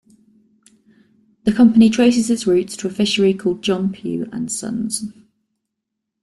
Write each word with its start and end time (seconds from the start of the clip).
The 1.43 1.53
company 1.53 1.91
traces 1.91 2.31
its 2.31 2.47
roots 2.47 2.75
to 2.77 2.87
a 2.87 2.89
fishery 2.89 3.35
called 3.35 3.61
John 3.61 3.91
Pew 3.93 4.27
and 4.31 4.51
Sons. 4.51 5.03